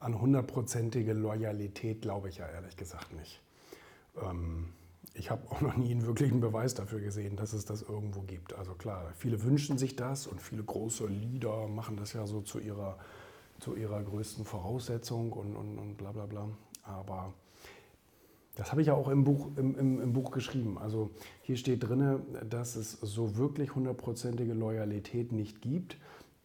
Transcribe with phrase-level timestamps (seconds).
[0.00, 3.40] an hundertprozentige Loyalität glaube ich ja ehrlich gesagt nicht.
[4.20, 4.70] Ähm,
[5.14, 8.54] ich habe auch noch nie einen wirklichen Beweis dafür gesehen, dass es das irgendwo gibt.
[8.54, 12.58] Also klar, viele wünschen sich das und viele große Leader machen das ja so zu
[12.58, 12.98] ihrer,
[13.58, 16.48] zu ihrer größten Voraussetzung und, und, und bla bla bla.
[16.82, 17.34] Aber
[18.54, 20.78] das habe ich ja auch im Buch, im, im, im Buch geschrieben.
[20.78, 21.10] Also
[21.42, 25.96] hier steht drin, dass es so wirklich hundertprozentige Loyalität nicht gibt.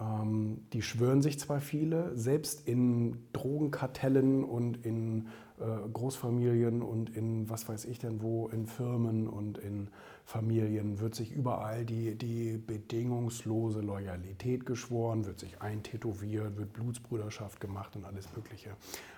[0.00, 5.28] Ähm, die schwören sich zwar viele, selbst in Drogenkartellen und in
[5.58, 9.88] äh, Großfamilien und in was weiß ich denn wo, in Firmen und in
[10.24, 17.96] Familien wird sich überall die, die bedingungslose Loyalität geschworen, wird sich eintätowiert, wird Blutsbrüderschaft gemacht
[17.96, 18.70] und alles Mögliche.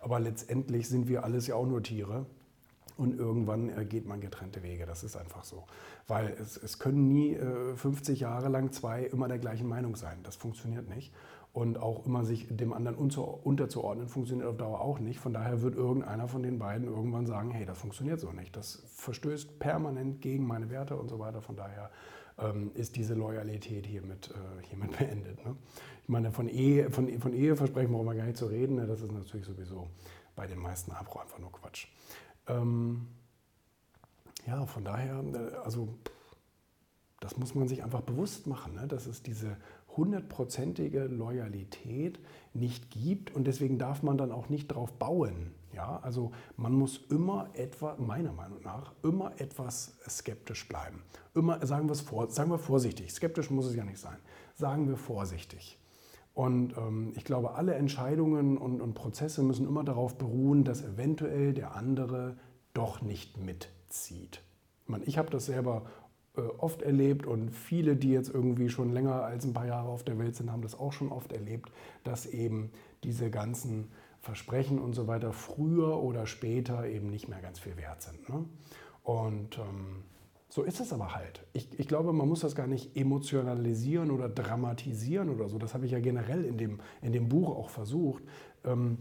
[0.00, 2.24] Aber letztendlich sind wir alles ja auch nur Tiere
[2.96, 4.86] und irgendwann äh, geht man getrennte Wege.
[4.86, 5.64] Das ist einfach so.
[6.06, 10.18] Weil es, es können nie äh, 50 Jahre lang zwei immer der gleichen Meinung sein.
[10.22, 11.12] Das funktioniert nicht.
[11.52, 15.20] Und auch immer sich dem anderen unterzuordnen, funktioniert auf Dauer auch nicht.
[15.20, 18.56] Von daher wird irgendeiner von den beiden irgendwann sagen, hey, das funktioniert so nicht.
[18.56, 21.42] Das verstößt permanent gegen meine Werte und so weiter.
[21.42, 21.90] Von daher
[22.38, 25.44] ähm, ist diese Loyalität hiermit, äh, hiermit beendet.
[25.44, 25.56] Ne?
[26.02, 28.76] Ich meine, von, Ehe, von, von Eheversprechen brauchen wir gar nicht zu reden.
[28.76, 28.86] Ne?
[28.86, 29.88] Das ist natürlich sowieso
[30.34, 31.86] bei den meisten einfach nur Quatsch.
[32.46, 33.06] Ähm,
[34.46, 35.94] ja, von daher, äh, also
[37.20, 38.88] das muss man sich einfach bewusst machen, ne?
[38.88, 39.56] dass es diese
[39.96, 42.18] hundertprozentige Loyalität
[42.52, 45.54] nicht gibt und deswegen darf man dann auch nicht darauf bauen.
[45.72, 51.02] Ja, also man muss immer etwa, meiner Meinung nach, immer etwas skeptisch bleiben.
[51.34, 54.18] Immer, sagen vor, sagen wir vorsichtig, skeptisch muss es ja nicht sein,
[54.54, 55.78] sagen wir vorsichtig.
[56.34, 61.52] Und ähm, ich glaube, alle Entscheidungen und, und Prozesse müssen immer darauf beruhen, dass eventuell
[61.52, 62.36] der andere
[62.72, 64.42] doch nicht mitzieht.
[64.84, 65.84] Ich, meine, ich habe das selber
[66.36, 70.04] äh, oft erlebt und viele, die jetzt irgendwie schon länger als ein paar Jahre auf
[70.04, 71.70] der Welt sind, haben das auch schon oft erlebt,
[72.04, 72.70] dass eben
[73.04, 73.90] diese ganzen
[74.20, 78.28] Versprechen und so weiter früher oder später eben nicht mehr ganz viel wert sind.
[78.30, 78.44] Ne?
[79.02, 80.04] Und ähm,
[80.52, 81.42] so ist es aber halt.
[81.54, 85.56] Ich, ich, glaube, man muss das gar nicht emotionalisieren oder dramatisieren oder so.
[85.56, 88.22] Das habe ich ja generell in dem, in dem Buch auch versucht,
[88.62, 88.98] ähm,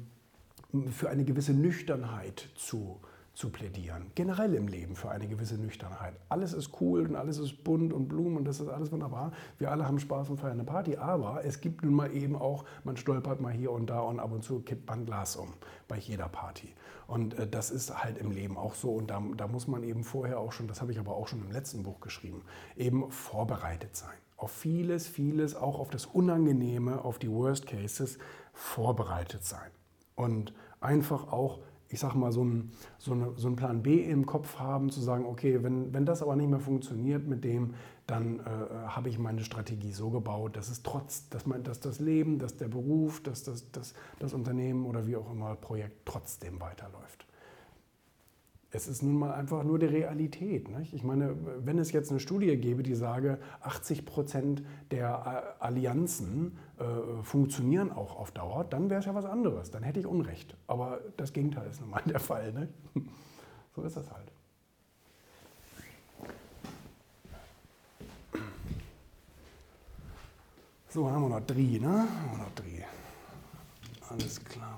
[0.92, 3.02] für eine gewisse Nüchternheit zu,
[3.34, 4.12] zu plädieren.
[4.14, 6.14] Generell im Leben für eine gewisse Nüchternheit.
[6.28, 9.32] Alles ist cool und alles ist bunt und Blumen und das ist alles wunderbar.
[9.58, 12.66] Wir alle haben Spaß und feiern eine Party, aber es gibt nun mal eben auch,
[12.84, 15.54] man stolpert mal hier und da und ab und zu kippt man Glas um
[15.88, 16.74] bei jeder Party.
[17.08, 20.04] Und äh, das ist halt im Leben auch so und da, da muss man eben
[20.04, 22.44] vorher auch schon, das habe ich aber auch schon im letzten Buch geschrieben,
[22.76, 24.18] eben vorbereitet sein.
[24.36, 28.18] Auf vieles, vieles, auch auf das Unangenehme, auf die Worst Cases
[28.54, 29.70] vorbereitet sein.
[30.16, 31.60] Und einfach auch
[31.92, 35.26] ich sag mal, so einen so eine, so Plan B im Kopf haben, zu sagen,
[35.26, 37.74] okay, wenn, wenn das aber nicht mehr funktioniert mit dem,
[38.08, 38.44] dann äh,
[38.88, 42.58] habe ich meine Strategie so gebaut, dass es trotz, dass, man, dass das Leben, dass
[42.58, 47.26] der Beruf, dass das, das, das Unternehmen oder wie auch immer Projekt trotzdem weiterläuft
[48.74, 50.70] es ist nun mal einfach nur die Realität.
[50.70, 50.94] Nicht?
[50.94, 57.24] Ich meine, wenn es jetzt eine Studie gäbe, die sage, 80 Prozent der Allianzen äh,
[57.24, 59.72] funktionieren auch auf Dauer, dann wäre es ja was anderes.
[59.72, 60.56] Dann hätte ich Unrecht.
[60.68, 62.54] Aber das Gegenteil ist nun mal der Fall.
[62.54, 62.70] Ne?
[63.76, 64.32] So ist das halt.
[70.90, 71.88] So, haben wir noch drei, ne?
[71.88, 72.86] Haben wir noch drei.
[74.10, 74.78] Alles klar.